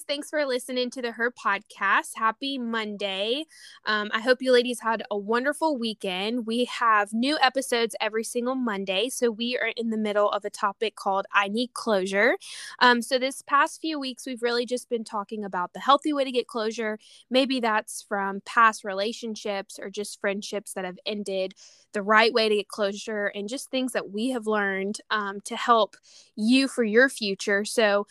[0.00, 0.04] ladies.
[0.06, 2.10] Thanks for listening to the Her podcast.
[2.16, 3.44] Happy Monday.
[3.86, 6.46] Um, I hope you ladies had a wonderful weekend.
[6.46, 9.08] We have new episodes every single Monday.
[9.08, 12.36] So we are in the middle of a topic called I Need Closure.
[12.78, 16.24] Um, so this past few weeks, we've really just been talking about the healthy way
[16.24, 16.98] to get closure.
[17.30, 21.54] Maybe that's from past relationships or just friendships that have ended,
[21.92, 25.56] the right way to get closure, and just things that we have learned um, to
[25.56, 25.96] help
[26.36, 27.64] you for your future.
[27.64, 28.06] So,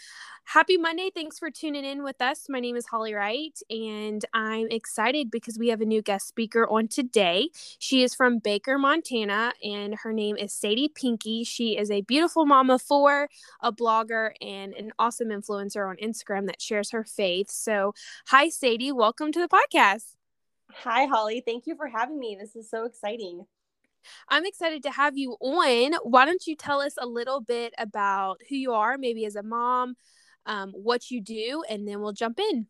[0.50, 1.12] happy Monday.
[1.14, 2.48] Thanks for tuning in with us.
[2.50, 6.68] My name is Holly Wright, and I'm excited because we have a new guest speaker
[6.68, 7.50] on today.
[7.78, 11.44] She is from Baker, Montana, and her name is Sadie Pinky.
[11.44, 13.30] She is a beautiful mom of four,
[13.62, 17.52] a blogger, and an awesome influencer on Instagram that shares her faith.
[17.52, 17.94] So,
[18.26, 18.92] hi, Sadie.
[18.92, 20.16] Welcome to the podcast.
[20.72, 21.44] Hi, Holly.
[21.46, 22.36] Thank you for having me.
[22.40, 23.46] This is so exciting.
[24.30, 25.94] I'm excited to have you on.
[26.02, 29.44] Why don't you tell us a little bit about who you are, maybe as a
[29.44, 29.96] mom,
[30.46, 32.68] um, what you do, and then we'll jump in.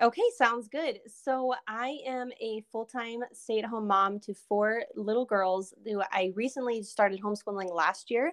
[0.00, 1.00] Okay, sounds good.
[1.06, 6.02] So, I am a full time stay at home mom to four little girls who
[6.12, 8.32] I recently started homeschooling last year.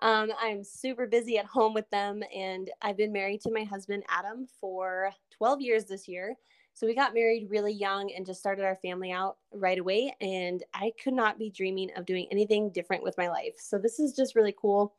[0.00, 4.04] Um, I'm super busy at home with them, and I've been married to my husband,
[4.08, 6.36] Adam, for 12 years this year.
[6.78, 10.14] So we got married really young and just started our family out right away.
[10.20, 13.54] And I could not be dreaming of doing anything different with my life.
[13.58, 14.94] So this is just really cool.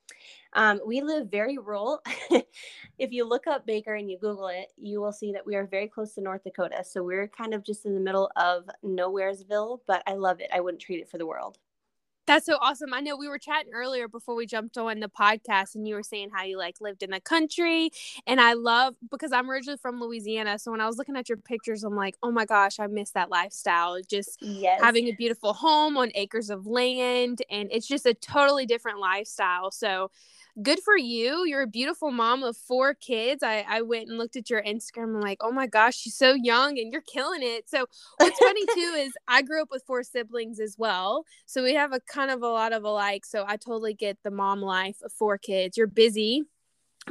[0.51, 2.01] Um, we live very rural.
[2.99, 5.67] if you look up Baker and you Google it, you will see that we are
[5.67, 6.83] very close to North Dakota.
[6.83, 10.49] So we're kind of just in the middle of Nowheresville, but I love it.
[10.53, 11.59] I wouldn't trade it for the world.
[12.29, 12.93] That's so awesome.
[12.93, 16.03] I know we were chatting earlier before we jumped on the podcast and you were
[16.03, 17.89] saying how you like lived in the country.
[18.27, 20.59] And I love because I'm originally from Louisiana.
[20.59, 23.09] So when I was looking at your pictures, I'm like, oh my gosh, I miss
[23.13, 23.97] that lifestyle.
[24.07, 24.79] Just yes.
[24.79, 27.41] having a beautiful home on acres of land.
[27.49, 29.71] And it's just a totally different lifestyle.
[29.71, 30.11] So
[30.61, 31.45] good for you.
[31.45, 33.43] You're a beautiful mom of four kids.
[33.43, 35.15] I, I went and looked at your Instagram.
[35.15, 37.69] I'm like, oh my gosh, she's so young and you're killing it.
[37.69, 37.85] So
[38.17, 41.25] what's funny too is I grew up with four siblings as well.
[41.45, 43.25] So we have a kind of a lot of alike.
[43.25, 45.77] So I totally get the mom life of four kids.
[45.77, 46.43] You're busy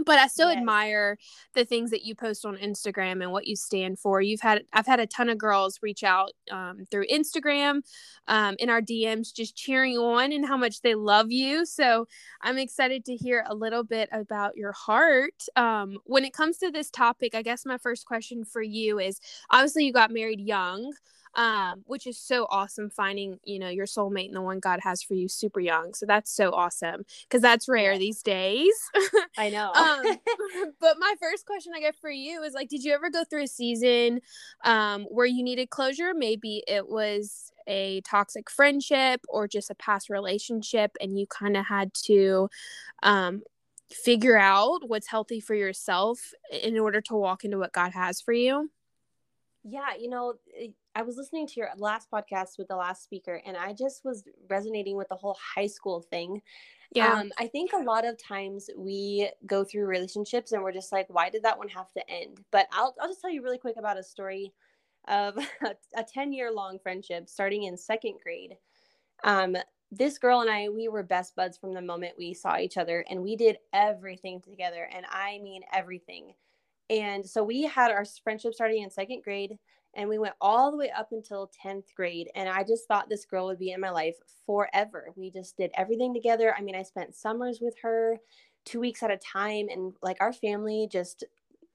[0.04, 0.59] but I still yes.
[0.59, 1.19] admire
[1.54, 4.20] the things that you post on Instagram and what you stand for.
[4.20, 7.82] You've had I've had a ton of girls reach out um, through Instagram
[8.26, 11.64] um, in our DMs, just cheering on and how much they love you.
[11.66, 12.06] So
[12.42, 15.44] I'm excited to hear a little bit about your heart.
[15.56, 19.20] Um, when it comes to this topic, I guess my first question for you is
[19.50, 20.92] obviously you got married young
[21.34, 25.03] um, which is so awesome finding you know your soulmate and the one god has
[25.03, 27.99] for you super young so that's so awesome because that's rare yeah.
[27.99, 28.75] these days.
[29.38, 29.72] I know.
[29.72, 30.03] Um,
[30.81, 33.44] but my first question i get for you is like did you ever go through
[33.44, 34.21] a season
[34.65, 36.15] um, where you needed closure?
[36.15, 41.67] Maybe it was a toxic friendship or just a past relationship and you kind of
[41.67, 42.49] had to
[43.03, 43.43] um,
[43.91, 48.33] figure out what's healthy for yourself in order to walk into what god has for
[48.33, 48.71] you?
[49.65, 50.34] Yeah you know
[50.98, 54.25] I was listening to your last podcast with the last speaker, and I just was
[54.50, 56.42] resonating with the whole high school thing.
[56.91, 57.12] Yeah.
[57.12, 61.06] Um, I think a lot of times we go through relationships and we're just like,
[61.08, 62.41] why did that one have to end?
[62.50, 64.53] But I'll, I'll just tell you really quick about a story
[65.06, 65.38] of
[65.97, 68.56] a 10 year long friendship starting in second grade.
[69.22, 69.56] Um,
[69.92, 73.04] this girl and I, we were best buds from the moment we saw each other,
[73.08, 74.88] and we did everything together.
[74.92, 76.32] And I mean, everything.
[76.91, 79.58] And so we had our friendship starting in second grade
[79.98, 83.26] and we went all the way up until 10th grade and i just thought this
[83.26, 84.16] girl would be in my life
[84.47, 85.12] forever.
[85.16, 86.54] We just did everything together.
[86.56, 88.19] I mean i spent summers with her
[88.64, 91.25] two weeks at a time and like our family just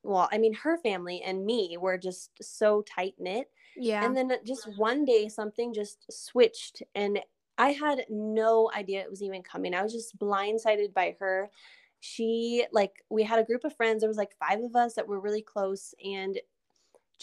[0.04, 3.48] well i mean her family and me were just so tight knit.
[3.76, 4.06] Yeah.
[4.06, 7.20] And then just one day something just switched and
[7.58, 9.76] i had no idea it was even coming.
[9.76, 11.52] I was just blindsided by her.
[12.00, 14.02] She like we had a group of friends.
[14.02, 16.38] There was like five of us that were really close and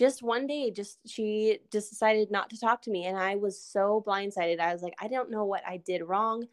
[0.01, 3.63] just one day just she just decided not to talk to me and i was
[3.63, 4.59] so blindsided.
[4.59, 6.49] I was like i don't know what i did wrong.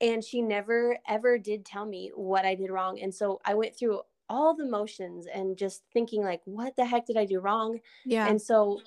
[0.00, 2.98] And she never ever did tell me what i did wrong.
[3.00, 7.06] And so i went through all the motions and just thinking like what the heck
[7.06, 7.78] did i do wrong?
[8.04, 8.26] Yeah.
[8.26, 8.80] And so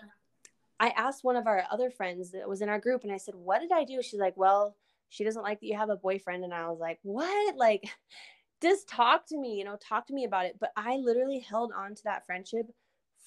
[0.82, 3.36] i asked one of our other friends that was in our group and i said
[3.36, 4.02] what did i do?
[4.02, 4.76] She's like well
[5.08, 6.44] she doesn't like that you have a boyfriend.
[6.44, 7.56] And i was like what?
[7.56, 7.90] Like
[8.62, 10.58] just talk to me you know talk to me about it.
[10.60, 12.66] But i literally held on to that friendship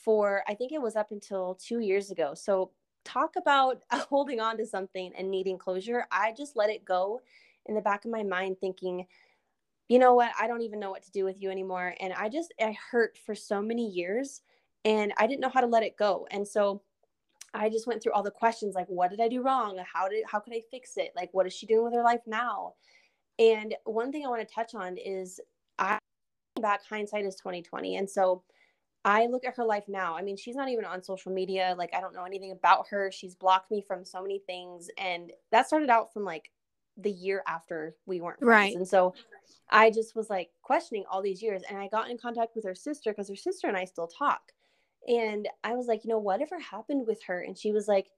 [0.05, 2.35] for I think it was up until two years ago.
[2.35, 2.71] So
[3.05, 6.07] talk about holding on to something and needing closure.
[6.11, 7.21] I just let it go
[7.67, 9.07] in the back of my mind, thinking,
[9.89, 11.95] you know what, I don't even know what to do with you anymore.
[12.01, 14.43] And I just I hurt for so many years
[14.85, 16.27] and I didn't know how to let it go.
[16.31, 16.83] And so
[17.53, 19.83] I just went through all the questions like what did I do wrong?
[19.93, 21.13] How did how could I fix it?
[21.17, 22.75] Like what is she doing with her life now?
[23.39, 25.41] And one thing I want to touch on is
[25.79, 25.99] I
[26.61, 27.97] back hindsight is 2020.
[27.97, 28.43] And so
[29.05, 30.17] I look at her life now.
[30.17, 31.75] I mean, she's not even on social media.
[31.77, 33.11] Like, I don't know anything about her.
[33.11, 34.89] She's blocked me from so many things.
[34.99, 36.51] And that started out from like
[36.97, 38.49] the year after we weren't friends.
[38.49, 38.77] Right.
[38.77, 39.15] And so
[39.71, 41.63] I just was like questioning all these years.
[41.69, 44.41] And I got in contact with her sister because her sister and I still talk.
[45.09, 47.41] And I was like, you know, whatever happened with her?
[47.41, 48.09] And she was like,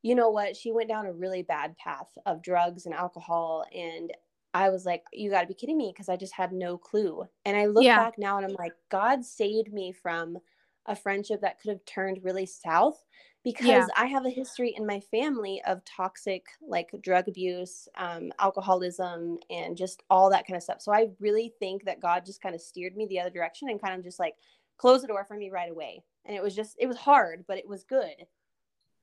[0.00, 0.56] you know what?
[0.56, 3.64] She went down a really bad path of drugs and alcohol.
[3.74, 4.10] And
[4.54, 7.24] I was like, you got to be kidding me because I just had no clue.
[7.44, 7.98] And I look yeah.
[7.98, 10.38] back now and I'm like, God saved me from
[10.86, 13.04] a friendship that could have turned really south
[13.42, 13.86] because yeah.
[13.96, 19.76] I have a history in my family of toxic, like drug abuse, um, alcoholism, and
[19.76, 20.80] just all that kind of stuff.
[20.80, 23.82] So I really think that God just kind of steered me the other direction and
[23.82, 24.34] kind of just like
[24.78, 26.02] closed the door for me right away.
[26.26, 28.14] And it was just, it was hard, but it was good.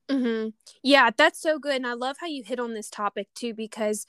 [0.09, 0.49] Mm-hmm.
[0.83, 1.75] Yeah, that's so good.
[1.75, 4.05] And I love how you hit on this topic too, because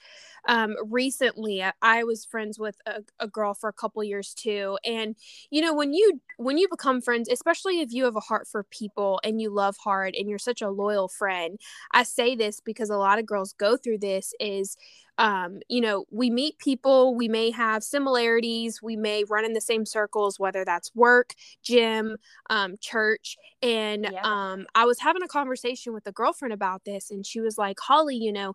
[0.48, 4.78] um, recently I, I, was friends with a, a, girl for a couple years too.
[4.84, 5.14] And,
[5.50, 8.64] you know, when you, when you become friends, especially if you have a heart for
[8.64, 11.60] people and you love hard and you're such a loyal friend,
[11.92, 14.76] I say this because a lot of girls go through this is
[15.18, 19.60] um, you know, we meet people, we may have similarities, we may run in the
[19.60, 22.16] same circles, whether that's work, gym,
[22.48, 23.36] um, church.
[23.62, 24.22] And yeah.
[24.24, 27.78] um, I was having a conversation with a girlfriend about this, and she was like,
[27.78, 28.54] Holly, you know,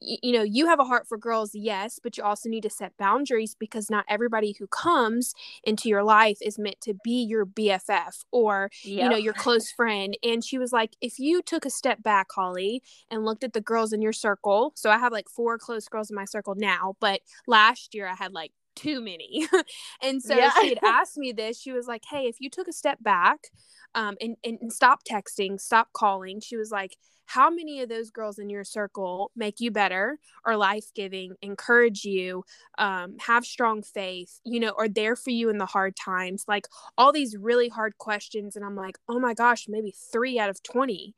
[0.00, 2.70] y- you know, you have a heart for girls, yes, but you also need to
[2.70, 7.44] set boundaries because not everybody who comes into your life is meant to be your
[7.44, 9.04] BFF or, yep.
[9.04, 10.16] you know, your close friend.
[10.22, 13.60] And she was like, if you took a step back, Holly, and looked at the
[13.60, 16.54] girls in your circle, so I have like four close girls girls in my circle
[16.56, 19.46] now, but last year I had like too many.
[20.02, 20.50] and so yeah.
[20.60, 21.60] she had asked me this.
[21.60, 23.48] She was like, Hey, if you took a step back
[23.94, 26.96] um, and, and stop texting, stop calling, she was like,
[27.28, 32.44] how many of those girls in your circle make you better or life-giving encourage you
[32.78, 36.44] um, have strong faith you know are there for you in the hard times?
[36.46, 36.66] Like
[36.96, 40.62] all these really hard questions and i'm like oh my gosh maybe three out of
[40.62, 41.14] 20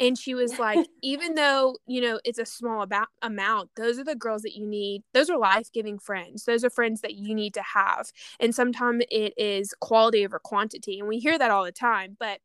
[0.00, 4.04] and she was like even though you know it's a small about amount those are
[4.04, 5.02] the girls that you need.
[5.12, 6.44] Those are life-giving friends.
[6.44, 8.10] Those are friends that you need to have.
[8.40, 12.38] And sometimes it is quality over quantity and we hear that all the time but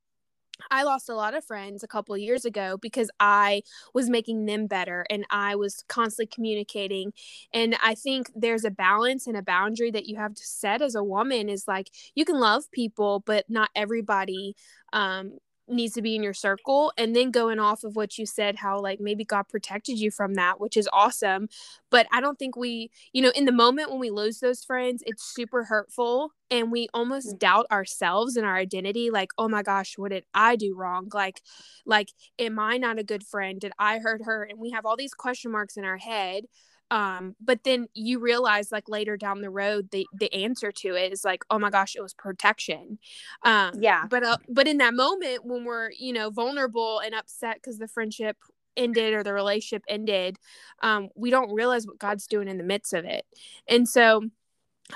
[0.72, 3.64] I lost a lot of friends a couple years ago because I
[3.94, 7.14] was making them better and I was constantly communicating.
[7.54, 10.96] And I think there's a balance and a boundary that you have to set as
[10.96, 14.56] a woman is like you can love people, but not everybody
[14.94, 18.56] um, needs to be in your circle and then going off of what you said
[18.58, 21.48] how like maybe god protected you from that which is awesome
[21.90, 25.04] but i don't think we you know in the moment when we lose those friends
[25.06, 27.40] it's super hurtful and we almost mm.
[27.40, 31.10] doubt ourselves and our identity like oh my gosh what did i do wrong?
[31.14, 31.42] Like
[31.86, 33.60] like am i not a good friend?
[33.60, 34.44] Did i hurt her?
[34.44, 36.46] And we have all these question marks in our head
[36.92, 41.12] um but then you realize like later down the road the the answer to it
[41.12, 42.98] is like oh my gosh it was protection.
[43.44, 44.06] Um yeah.
[44.10, 47.88] but uh, but in that moment when we're you know vulnerable and upset because the
[47.88, 48.38] friendship
[48.78, 50.38] ended or the relationship ended
[50.82, 53.26] um we don't realize what god's doing in the midst of it.
[53.68, 54.30] And so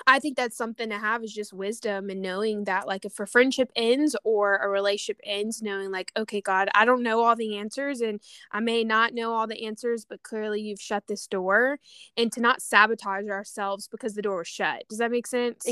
[0.08, 3.26] I think that's something to have is just wisdom and knowing that like if a
[3.26, 7.58] friendship ends or a relationship ends, knowing like, okay, God, I don't know all the
[7.58, 8.20] answers and
[8.52, 11.80] I may not know all the answers, but clearly you've shut this door
[12.18, 14.84] and to not sabotage ourselves because the door was shut.
[14.90, 15.66] Does that make sense?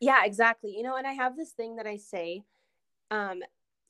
[0.00, 0.74] Yeah, exactly.
[0.76, 2.42] You know, and I have this thing that I say,
[3.10, 3.40] um,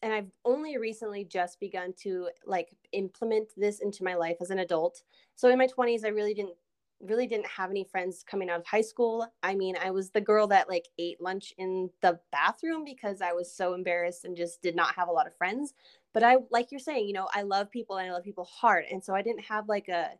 [0.02, 4.58] and I've only recently just begun to like implement this into my life as an
[4.58, 5.02] adult.
[5.36, 6.56] So in my 20s, I really didn't
[7.00, 9.26] really didn't have any friends coming out of high school.
[9.42, 13.32] I mean, I was the girl that like ate lunch in the bathroom because I
[13.32, 15.74] was so embarrassed and just did not have a lot of friends.
[16.12, 18.84] But I like you're saying, you know, I love people and I love people hard.
[18.90, 20.10] And so I didn't have like a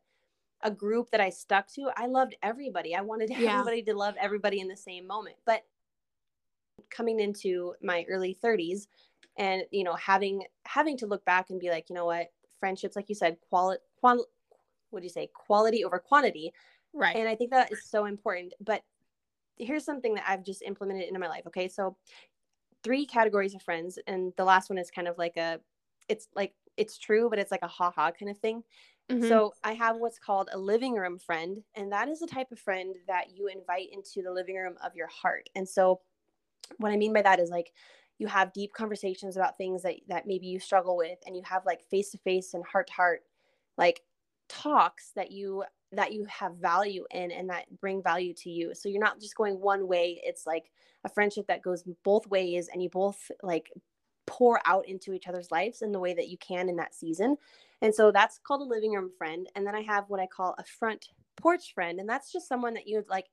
[0.62, 1.90] a group that I stuck to.
[1.96, 2.94] I loved everybody.
[2.94, 3.52] I wanted yeah.
[3.52, 5.36] everybody to love everybody in the same moment.
[5.44, 5.64] But
[6.90, 8.86] coming into my early 30s
[9.36, 12.96] and you know having having to look back and be like, you know what, friendships
[12.96, 14.26] like you said, quality qual-
[14.90, 16.52] what do you say quality over quantity.
[16.92, 17.16] Right.
[17.16, 18.82] And i think that is so important but
[19.56, 21.68] here's something that i've just implemented into my life okay?
[21.68, 21.96] So
[22.82, 25.60] three categories of friends and the last one is kind of like a
[26.08, 28.62] it's like it's true but it's like a ha-ha kind of thing.
[29.10, 29.26] Mm-hmm.
[29.26, 32.60] so i have what's called a living room friend and that is the type of
[32.60, 35.50] friend that you invite into the living room of your heart.
[35.54, 36.00] And so
[36.78, 37.72] what i mean by that is like
[38.18, 41.64] you have deep conversations about things that that maybe you struggle with and you have
[41.66, 43.22] like face to face and heart to heart
[43.76, 44.02] like
[44.50, 48.74] talks that you that you have value in and that bring value to you.
[48.74, 50.20] So you're not just going one way.
[50.22, 50.70] It's like
[51.04, 53.72] a friendship that goes both ways and you both like
[54.26, 57.36] pour out into each other's lives in the way that you can in that season.
[57.82, 59.48] And so that's called a living room friend.
[59.56, 61.98] And then i have what i call a front porch friend.
[61.98, 63.26] And that's just someone that you like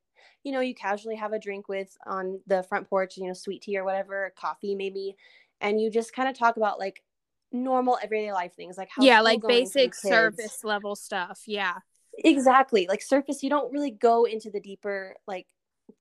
[0.43, 3.61] you know, you casually have a drink with on the front porch, you know, sweet
[3.61, 5.15] tea or whatever, coffee maybe,
[5.61, 7.03] and you just kind of talk about like
[7.51, 11.75] normal everyday life things like how yeah like basic surface level stuff yeah.
[12.23, 15.45] Exactly like surface you don't really go into the deeper like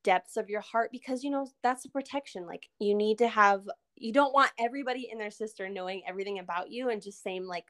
[0.02, 3.68] depths of your heart because you know that's a protection like you need to have
[3.96, 7.66] you don't want everybody and their sister knowing everything about you and just saying like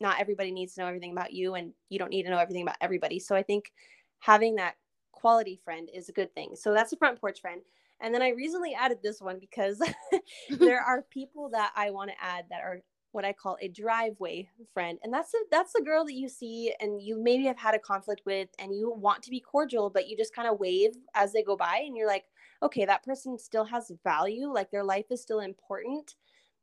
[0.00, 2.62] not everybody needs to know everything about you and you don't need to know everything
[2.62, 3.18] about everybody.
[3.18, 3.72] So i think
[4.18, 4.74] having that
[5.12, 6.54] quality friend is a good thing.
[6.54, 7.62] So that's a front porch friend.
[8.00, 9.80] And then i recently added this one because
[10.50, 12.82] there are people that i want to add that are
[13.16, 14.98] what I call a driveway friend.
[15.02, 17.78] And that's a, that's the girl that you see and you maybe have had a
[17.78, 21.32] conflict with and you want to be cordial, but you just kind of wave as
[21.32, 22.24] they go by and you're like,
[22.62, 26.14] okay, that person still has value, like their life is still important,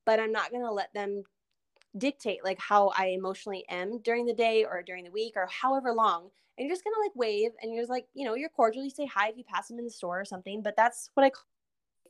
[0.06, 1.24] but I'm not going to let them
[1.98, 5.92] dictate like how I emotionally am during the day or during the week or however
[5.92, 6.30] long.
[6.58, 8.84] And you're just going to like wave and you're just like, you know, you're cordial,
[8.84, 11.24] you say hi if you pass them in the store or something, but that's what
[11.24, 11.46] I call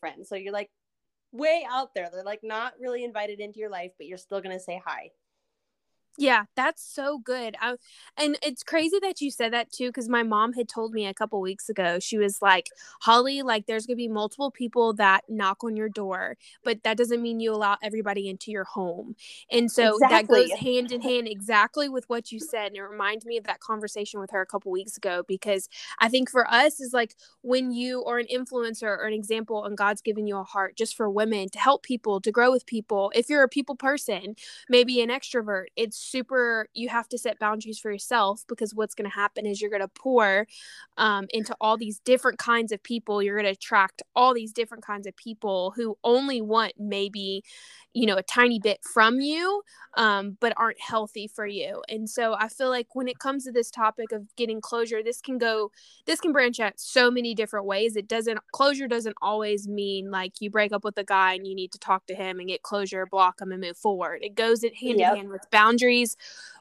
[0.01, 0.27] friends.
[0.27, 0.69] So you're like
[1.33, 2.09] way out there.
[2.11, 5.11] They're like not really invited into your life, but you're still going to say hi.
[6.17, 7.55] Yeah, that's so good.
[7.59, 7.75] I,
[8.17, 11.13] and it's crazy that you said that too, because my mom had told me a
[11.13, 11.97] couple weeks ago.
[11.99, 12.69] She was like,
[13.01, 17.21] "Holly, like there's gonna be multiple people that knock on your door, but that doesn't
[17.21, 19.15] mean you allow everybody into your home."
[19.49, 20.07] And so exactly.
[20.07, 22.67] that goes hand in hand exactly with what you said.
[22.67, 25.67] And it reminds me of that conversation with her a couple weeks ago because
[25.99, 29.75] I think for us is like when you are an influencer or an example, and
[29.75, 33.11] God's given you a heart just for women to help people, to grow with people.
[33.15, 34.35] If you're a people person,
[34.69, 39.09] maybe an extrovert, it's super you have to set boundaries for yourself because what's going
[39.09, 40.47] to happen is you're going to pour
[40.97, 43.21] um, into all these different kinds of people.
[43.21, 47.43] You're going to attract all these different kinds of people who only want maybe
[47.93, 49.61] you know a tiny bit from you
[49.95, 51.81] um, but aren't healthy for you.
[51.89, 55.21] And so i feel like when it comes to this topic of getting closure this
[55.21, 55.71] can go
[56.05, 57.95] this can branch out so many different ways.
[57.95, 61.55] It doesn't closure doesn't always mean like you break up with a guy and you
[61.55, 64.19] need to talk to him and get closure block him and move forward.
[64.21, 65.11] It goes it hand yep.
[65.11, 65.92] in hand with boundaries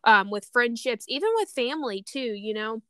[0.04, 2.82] um, with friendships even with family too you know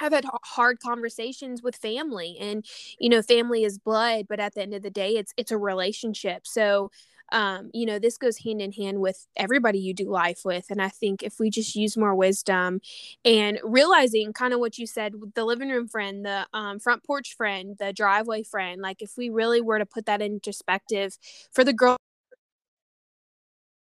[0.00, 2.64] I've had hard conversations with family and
[2.98, 5.58] you know family is blood but at the end of the day it's it's a
[5.58, 6.90] relationship so
[7.32, 10.66] um, you know, this goes hand in hand with everybody you do life with.
[10.70, 12.80] And I think if we just use more wisdom
[13.24, 17.34] and realizing kind of what you said, the living room friend, the um, front porch
[17.36, 21.18] friend, the driveway friend, like if we really were to put that in perspective
[21.52, 21.96] for the girl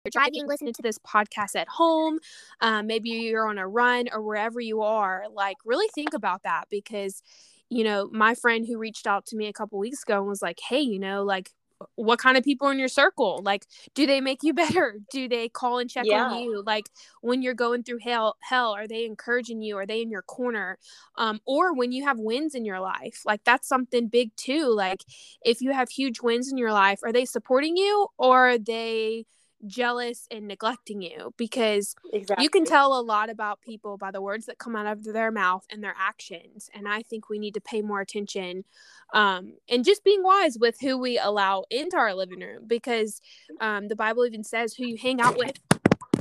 [0.10, 2.20] driving, listening to this podcast at home,
[2.62, 6.66] um, maybe you're on a run or wherever you are, like really think about that
[6.70, 7.22] because,
[7.70, 10.42] you know, my friend who reached out to me a couple weeks ago and was
[10.42, 11.52] like, hey, you know, like
[11.96, 13.42] what kind of people in your circle?
[13.44, 14.98] Like do they make you better?
[15.12, 16.26] Do they call and check yeah.
[16.26, 16.64] on you?
[16.66, 16.90] Like
[17.22, 19.78] when you're going through hell hell are they encouraging you?
[19.78, 20.78] Are they in your corner?
[21.18, 25.04] Um or when you have wins in your life like that's something big too like
[25.44, 29.26] if you have huge wins in your life are they supporting you or are they
[29.66, 32.44] jealous and neglecting you because exactly.
[32.44, 35.32] you can tell a lot about people by the words that come out of their
[35.32, 38.64] mouth and their actions and i think we need to pay more attention
[39.14, 43.20] um, and just being wise with who we allow into our living room because
[43.60, 45.54] um, the bible even says who you hang out with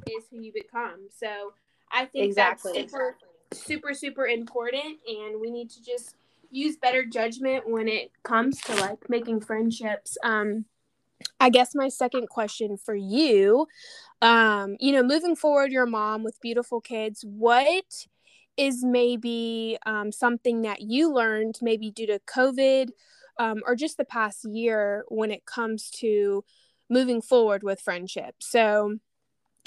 [0.07, 1.53] is who you become so
[1.93, 2.73] i think exactly.
[2.75, 3.17] that's super
[3.53, 6.15] super super important and we need to just
[6.51, 10.65] use better judgment when it comes to like making friendships um
[11.41, 13.67] I guess my second question for you,
[14.23, 18.07] um, you know, moving forward, your mom with beautiful kids, what
[18.57, 22.89] is maybe um, something that you learned, maybe due to COVID
[23.39, 26.43] um, or just the past year, when it comes to
[26.89, 28.37] moving forward with friendship?
[28.41, 28.97] So,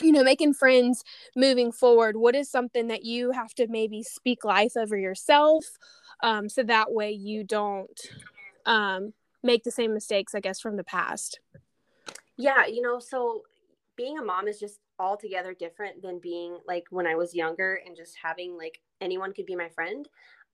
[0.02, 1.04] you know, making friends
[1.36, 5.66] moving forward, what is something that you have to maybe speak life over yourself
[6.22, 8.00] um, so that way you don't
[8.66, 11.40] um, make the same mistakes, I guess, from the past.
[12.38, 13.44] Yeah, you know, so
[13.96, 17.96] being a mom is just altogether different than being like when I was younger and
[17.96, 20.08] just having like anyone could be my friend.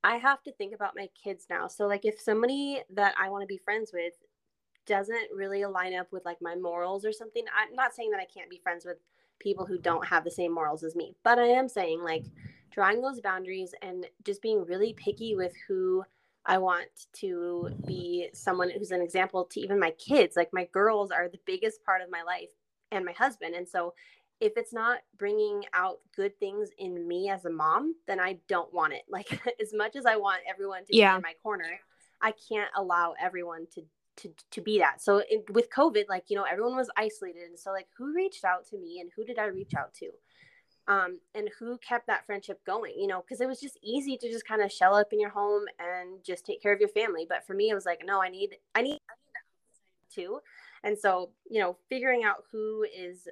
[0.03, 1.67] I have to think about my kids now.
[1.67, 4.13] So like if somebody that I want to be friends with
[4.85, 8.25] doesn't really align up with like my morals or something, I'm not saying that I
[8.25, 8.97] can't be friends with
[9.39, 12.25] people who don't have the same morals as me, but I am saying like
[12.71, 16.03] drawing those boundaries and just being really picky with who
[16.45, 16.87] I want
[17.21, 17.87] to mm-hmm.
[17.87, 20.35] be someone who's an example to even my kids.
[20.35, 22.49] Like my girls are the biggest part of my life
[22.91, 23.55] and my husband.
[23.55, 23.93] And so
[24.39, 28.73] if it's not bringing out good things in me as a mom, then I don't
[28.73, 29.03] want it.
[29.09, 31.13] Like as much as I want everyone to yeah.
[31.13, 31.79] be in my corner,
[32.21, 33.83] I can't allow everyone to
[34.17, 35.01] to to be that.
[35.01, 38.45] So it, with COVID, like you know, everyone was isolated, and so like who reached
[38.45, 40.09] out to me and who did I reach out to?
[40.87, 44.29] Um, and who kept that friendship going you know because it was just easy to
[44.29, 47.25] just kind of shell up in your home and just take care of your family.
[47.27, 50.39] But for me it was like no i need i need, I need too.
[50.83, 53.27] And so you know figuring out who is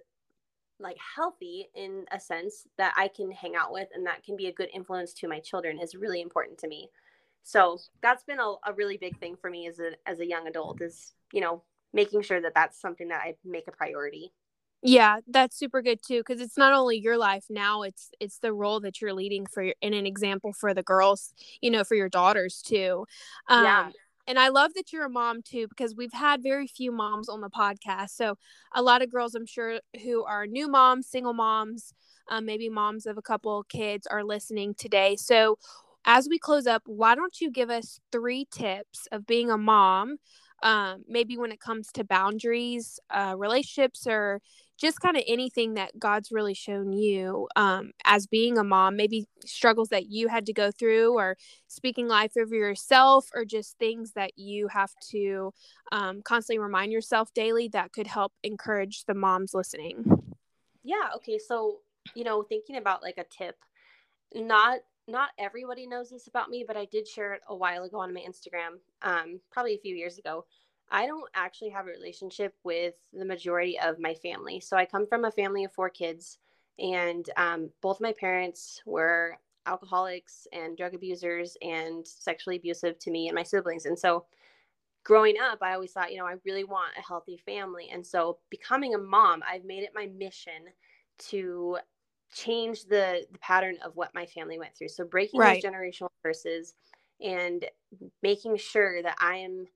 [0.79, 4.47] like healthy in a sense that i can hang out with and that can be
[4.47, 6.89] a good influence to my children is really important to me.
[7.43, 10.47] So that's been a, a really big thing for me as a as a young
[10.47, 11.61] adult is you know
[11.93, 14.33] making sure that that's something that i make a priority
[14.83, 18.53] yeah, that's super good too because it's not only your life now, it's it's the
[18.53, 21.95] role that you're leading for your and an example for the girls, you know, for
[21.95, 23.05] your daughters too.
[23.47, 23.89] Um, yeah.
[24.27, 27.41] And I love that you're a mom too because we've had very few moms on
[27.41, 28.09] the podcast.
[28.11, 28.37] So
[28.73, 31.93] a lot of girls, I'm sure, who are new moms, single moms,
[32.29, 35.17] um, maybe moms of a couple kids, are listening today.
[35.17, 35.57] So
[36.05, 40.17] as we close up, why don't you give us three tips of being a mom?
[40.63, 44.41] Um, maybe when it comes to boundaries, uh, relationships, or
[44.77, 49.27] just kind of anything that God's really shown you um, as being a mom, maybe
[49.45, 54.13] struggles that you had to go through, or speaking life over yourself, or just things
[54.13, 55.53] that you have to
[55.91, 60.05] um, constantly remind yourself daily that could help encourage the moms listening.
[60.83, 61.09] Yeah.
[61.17, 61.39] Okay.
[61.39, 61.79] So,
[62.15, 63.57] you know, thinking about like a tip,
[64.33, 67.99] not not everybody knows this about me, but I did share it a while ago
[67.99, 70.45] on my Instagram, um, probably a few years ago.
[70.89, 74.59] I don't actually have a relationship with the majority of my family.
[74.59, 76.37] So I come from a family of four kids,
[76.79, 83.27] and um, both my parents were alcoholics and drug abusers and sexually abusive to me
[83.27, 83.85] and my siblings.
[83.85, 84.25] And so
[85.03, 87.89] growing up, I always thought, you know, I really want a healthy family.
[87.91, 90.63] And so becoming a mom, I've made it my mission
[91.29, 91.77] to
[92.33, 94.89] change the, the pattern of what my family went through.
[94.89, 95.61] So breaking right.
[95.61, 96.73] those generational curses
[97.21, 97.65] and
[98.21, 99.67] making sure that I am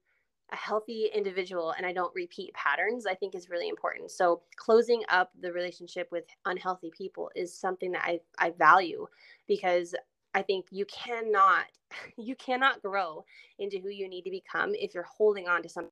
[0.52, 4.12] a healthy individual and I don't repeat patterns, I think is really important.
[4.12, 9.08] So closing up the relationship with unhealthy people is something that I, I value
[9.48, 9.94] because
[10.34, 11.66] I think you cannot
[12.18, 13.24] you cannot grow
[13.60, 15.92] into who you need to become if you're holding on to something.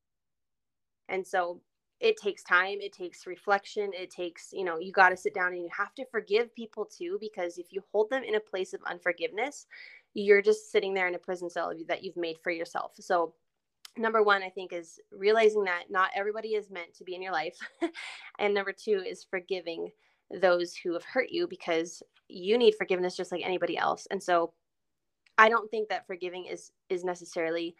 [1.10, 1.62] And so
[2.06, 5.54] it takes time, it takes reflection, it takes, you know, you got to sit down
[5.54, 8.74] and you have to forgive people too because if you hold them in a place
[8.74, 9.66] of unforgiveness,
[10.14, 12.92] you're just sitting there in a prison cell that you've made for yourself.
[13.00, 13.34] So
[13.98, 17.32] number one i think is realizing that not everybody is meant to be in your
[17.32, 17.58] life.
[18.40, 19.90] And number two is forgiving
[20.42, 24.08] those who have hurt you because you need forgiveness just like anybody else.
[24.12, 24.54] And so
[25.38, 27.76] i don't think that forgiving is is necessarily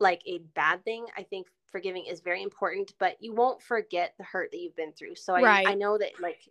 [0.00, 1.06] like a bad thing.
[1.16, 4.92] I think forgiving is very important but you won't forget the hurt that you've been
[4.92, 5.68] through so i, right.
[5.68, 6.48] I know that like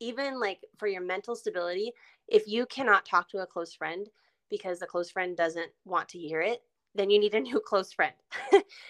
[0.00, 1.92] even like for your mental stability
[2.28, 4.08] if you cannot talk to a close friend
[4.50, 6.62] because the close friend doesn't want to hear it
[6.94, 8.14] then you need a new close friend.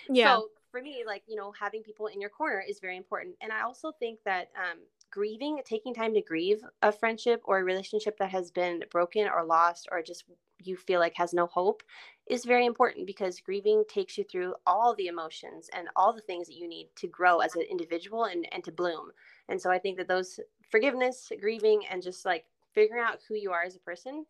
[0.08, 0.36] yeah.
[0.36, 3.34] So for me, like, you know, having people in your corner is very important.
[3.40, 4.78] And I also think that um,
[5.10, 9.44] grieving, taking time to grieve a friendship or a relationship that has been broken or
[9.44, 10.24] lost or just
[10.62, 11.82] you feel like has no hope
[12.30, 16.46] is very important because grieving takes you through all the emotions and all the things
[16.46, 19.10] that you need to grow as an individual and, and to bloom.
[19.48, 20.38] And so I think that those
[20.70, 24.24] forgiveness, grieving, and just like figuring out who you are as a person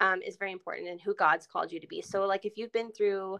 [0.00, 2.02] um, is very important and who God's called you to be.
[2.02, 3.38] So, like, if you've been through,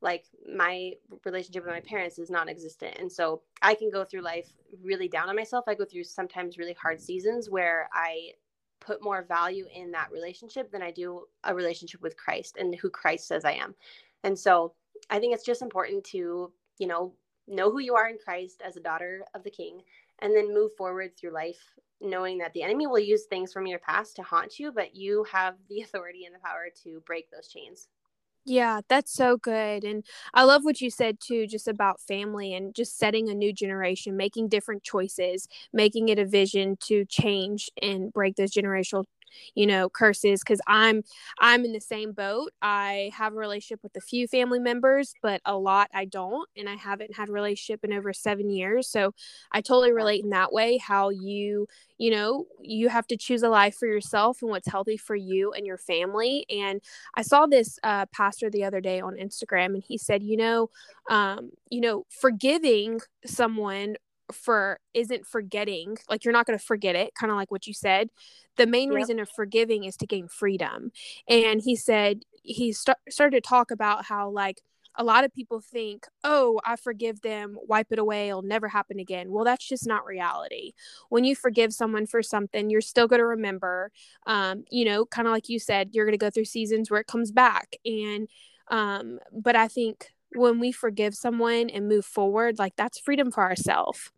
[0.00, 2.96] like, my relationship with my parents is non existent.
[2.98, 5.66] And so I can go through life really down on myself.
[5.68, 8.32] I go through sometimes really hard seasons where I
[8.84, 12.90] put more value in that relationship than I do a relationship with Christ and who
[12.90, 13.74] Christ says I am.
[14.24, 14.74] And so
[15.10, 17.14] I think it's just important to, you know,
[17.48, 19.82] know who you are in Christ as a daughter of the King
[20.20, 21.60] and then move forward through life
[22.00, 25.24] knowing that the enemy will use things from your past to haunt you, but you
[25.30, 27.88] have the authority and the power to break those chains.
[28.44, 29.84] Yeah, that's so good.
[29.84, 33.52] And I love what you said too, just about family and just setting a new
[33.52, 39.04] generation, making different choices, making it a vision to change and break those generational
[39.54, 41.02] you know curses because i'm
[41.38, 42.52] i'm in the same boat.
[42.60, 46.68] I have a relationship with a few family members but a lot i don't and
[46.68, 48.88] i haven't had a relationship in over seven years.
[48.88, 49.14] So
[49.52, 51.66] i totally relate in that way how you
[51.98, 55.52] you know you have to choose a life for yourself and what's healthy for you
[55.52, 56.46] and your family.
[56.50, 56.80] And
[57.14, 60.70] i saw this uh, pastor the other day on instagram and he said you know
[61.10, 63.96] um, you know forgiving someone
[64.32, 67.74] for isn't forgetting like you're not going to forget it kind of like what you
[67.74, 68.08] said.
[68.56, 68.96] The main yep.
[68.96, 70.92] reason of forgiving is to gain freedom.
[71.28, 74.60] And he said he st- started to talk about how like
[74.96, 78.98] a lot of people think oh i forgive them wipe it away it'll never happen
[78.98, 79.30] again.
[79.30, 80.72] Well that's just not reality.
[81.08, 83.90] When you forgive someone for something you're still going to remember
[84.26, 87.00] um, you know kind of like you said you're going to go through seasons where
[87.00, 87.76] it comes back.
[87.84, 88.28] And
[88.68, 93.42] um, but i think when we forgive someone and move forward like that's freedom for
[93.42, 94.10] ourselves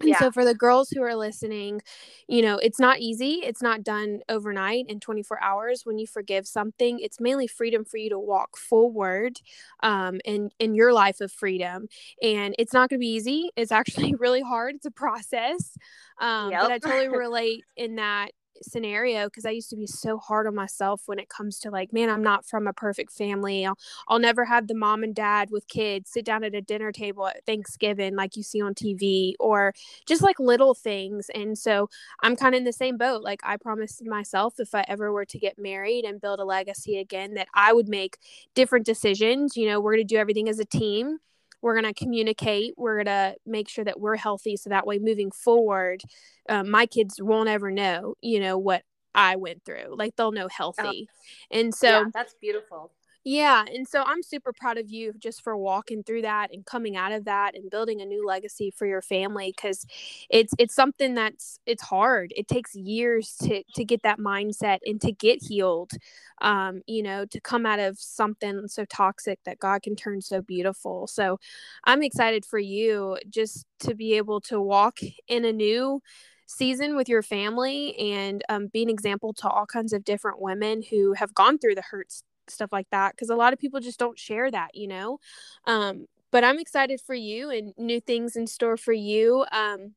[0.00, 0.18] And yeah.
[0.18, 1.82] so for the girls who are listening,
[2.26, 3.40] you know, it's not easy.
[3.44, 5.82] It's not done overnight in 24 hours.
[5.84, 9.40] When you forgive something, it's mainly freedom for you to walk forward
[9.82, 11.88] um, in, in your life of freedom.
[12.22, 13.50] And it's not going to be easy.
[13.56, 14.76] It's actually really hard.
[14.76, 15.76] It's a process.
[16.18, 16.62] Um, yep.
[16.62, 18.30] But I totally relate in that
[18.62, 21.92] scenario because I used to be so hard on myself when it comes to like,
[21.92, 23.64] man, I'm not from a perfect family.
[23.66, 26.92] I'll, I'll never have the mom and dad with kids sit down at a dinner
[26.92, 29.72] table at Thanksgiving like you see on TV or
[30.06, 31.30] just like little things.
[31.34, 31.88] And so
[32.22, 33.22] I'm kind of in the same boat.
[33.22, 36.98] Like I promised myself if I ever were to get married and build a legacy
[36.98, 38.18] again, that I would make
[38.54, 39.56] different decisions.
[39.56, 41.18] You know, we're going to do everything as a team
[41.62, 44.98] we're going to communicate we're going to make sure that we're healthy so that way
[44.98, 46.02] moving forward
[46.48, 48.82] um, my kids won't ever know you know what
[49.14, 50.48] i went through like they'll know oh.
[50.56, 51.58] healthy oh.
[51.58, 52.92] and so yeah, that's beautiful
[53.24, 53.64] yeah.
[53.66, 57.12] And so I'm super proud of you just for walking through that and coming out
[57.12, 59.84] of that and building a new legacy for your family because
[60.30, 62.32] it's it's something that's it's hard.
[62.34, 65.92] It takes years to to get that mindset and to get healed.
[66.40, 70.40] Um, you know, to come out of something so toxic that God can turn so
[70.40, 71.06] beautiful.
[71.06, 71.38] So
[71.84, 76.00] I'm excited for you just to be able to walk in a new
[76.46, 80.82] season with your family and um, be an example to all kinds of different women
[80.90, 83.98] who have gone through the hurts stuff like that because a lot of people just
[83.98, 85.18] don't share that you know?
[85.66, 89.44] Um, but i'm excited for you and new things in store for you.
[89.52, 89.94] Um,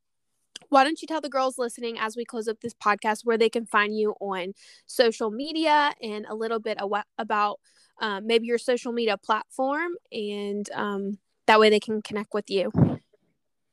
[0.70, 3.50] why don't you tell the girls listening as we close up this podcast where they
[3.50, 4.54] can find you on
[4.88, 6.80] social media and a little bit
[7.18, 7.60] about
[8.02, 12.72] um, maybe your social media platform and um, that way they can connect with you.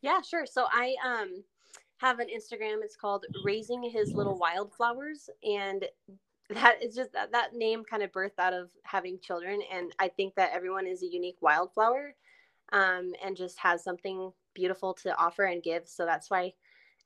[0.03, 0.47] Yeah sure.
[0.47, 1.43] So i um
[1.99, 2.83] have an instagram.
[2.83, 5.85] It's called raising his little wildflowers and
[6.50, 10.08] that is just that, that name kind of birthed out of having children and i
[10.08, 12.14] think that everyone is a unique wildflower
[12.72, 16.52] um, and just has something beautiful to offer and give so that's why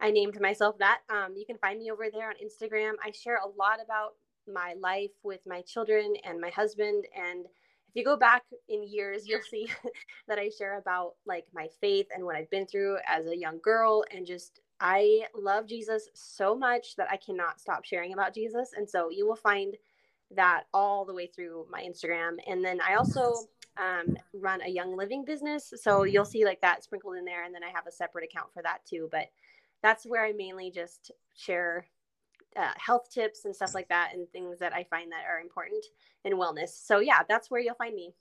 [0.01, 1.01] i named myself that.
[1.11, 2.93] Um, you can find me over there on instagram.
[3.05, 4.13] I share a lot about
[4.53, 9.27] my life with my children and my husband and if you go back in years
[9.27, 9.69] you'll see
[10.29, 13.59] that i share about like my faith and what i've been through as a young
[13.63, 18.73] girl and just I love Jesus so much that I cannot stop sharing about Jesus.
[18.77, 19.77] And so you will find
[20.35, 22.37] that all the way through my Instagram.
[22.47, 25.73] And then I also um, run a young living business.
[25.77, 27.45] So you'll see like that sprinkled in there.
[27.45, 29.09] And then I have a separate account for that too.
[29.11, 29.29] But
[29.83, 31.87] that's where I mainly just share
[32.57, 35.85] uh, health tips and stuff like that and things that I find that are important
[36.25, 36.71] in wellness.
[36.71, 38.15] So yeah, that's where you'll find me.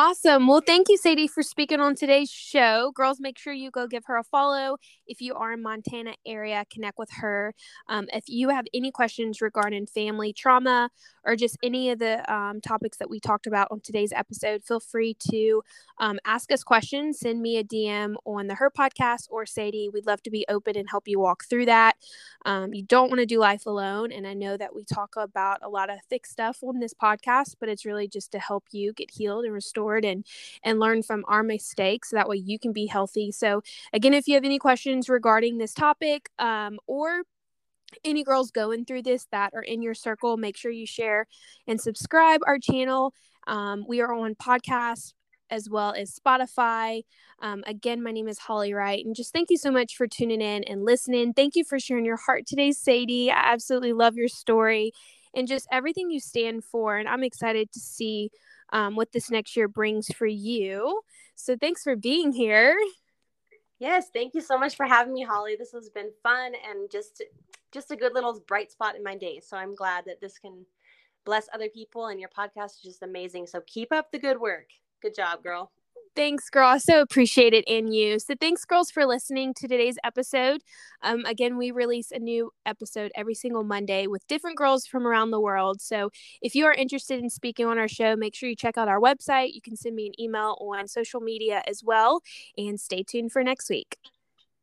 [0.00, 0.46] Awesome.
[0.46, 2.92] Well, thank you, Sadie, for speaking on today's show.
[2.94, 4.76] Girls, make sure you go give her a follow.
[5.08, 7.52] If you are in Montana area, connect with her.
[7.88, 10.90] Um, if you have any questions regarding family trauma
[11.24, 14.78] or just any of the um, topics that we talked about on today's episode, feel
[14.78, 15.62] free to
[15.98, 17.18] um, ask us questions.
[17.18, 19.90] Send me a DM on the Her Podcast or Sadie.
[19.92, 21.96] We'd love to be open and help you walk through that.
[22.46, 24.12] Um, you don't want to do life alone.
[24.12, 27.56] And I know that we talk about a lot of thick stuff on this podcast,
[27.58, 30.24] but it's really just to help you get healed and restored and
[30.62, 34.28] and learn from our mistakes so that way you can be healthy so again if
[34.28, 37.22] you have any questions regarding this topic um, or
[38.04, 41.26] any girls going through this that are in your circle make sure you share
[41.66, 43.12] and subscribe our channel
[43.46, 45.12] um, we are on podcasts
[45.50, 47.02] as well as Spotify.
[47.40, 50.40] Um, again, my name is Holly Wright, and just thank you so much for tuning
[50.40, 51.32] in and listening.
[51.32, 53.30] Thank you for sharing your heart today, Sadie.
[53.30, 54.92] I absolutely love your story
[55.34, 56.96] and just everything you stand for.
[56.96, 58.30] And I'm excited to see
[58.70, 61.00] um, what this next year brings for you.
[61.34, 62.76] So thanks for being here.
[63.78, 65.54] Yes, thank you so much for having me, Holly.
[65.56, 67.22] This has been fun and just
[67.72, 69.40] just a good little bright spot in my day.
[69.40, 70.64] So I'm glad that this can
[71.24, 73.46] bless other people and your podcast is just amazing.
[73.46, 74.70] So keep up the good work.
[75.02, 75.70] Good job, girl.
[76.18, 76.80] Thanks, girl.
[76.80, 78.18] So appreciate it in you.
[78.18, 80.62] So, thanks, girls, for listening to today's episode.
[81.00, 85.30] Um, again, we release a new episode every single Monday with different girls from around
[85.30, 85.80] the world.
[85.80, 86.10] So,
[86.42, 88.98] if you are interested in speaking on our show, make sure you check out our
[88.98, 89.54] website.
[89.54, 92.20] You can send me an email on social media as well.
[92.56, 93.96] And stay tuned for next week.